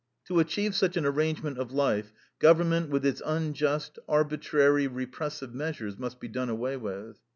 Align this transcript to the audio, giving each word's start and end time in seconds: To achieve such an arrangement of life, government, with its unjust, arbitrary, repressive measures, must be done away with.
To 0.29 0.39
achieve 0.39 0.73
such 0.73 0.97
an 0.97 1.05
arrangement 1.05 1.59
of 1.59 1.71
life, 1.71 2.11
government, 2.39 2.89
with 2.89 3.05
its 3.05 3.21
unjust, 3.23 3.99
arbitrary, 4.09 4.87
repressive 4.87 5.53
measures, 5.53 5.95
must 5.95 6.19
be 6.19 6.27
done 6.27 6.49
away 6.49 6.75
with. 6.75 7.19